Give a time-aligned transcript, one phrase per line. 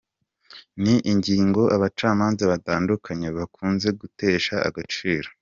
[0.81, 5.27] Ni ingingo abacamanza batandukanye bakunze gutesha agaciro.